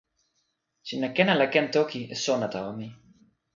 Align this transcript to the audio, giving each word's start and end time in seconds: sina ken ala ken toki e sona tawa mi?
sina 0.87 1.09
ken 1.15 1.31
ala 1.33 1.45
ken 1.53 1.67
toki 1.75 2.01
e 2.13 2.15
sona 2.25 2.47
tawa 2.53 2.71
mi? 2.79 2.87